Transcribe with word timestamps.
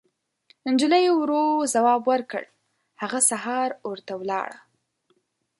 نجلۍ 0.73 1.05
ورو 1.13 1.43
ځواب 1.73 2.01
ورکړ: 2.11 2.43
هغه 3.01 3.19
سهار 3.29 3.69
اور 3.85 3.97
ته 4.07 4.13
ولاړه. 4.21 4.59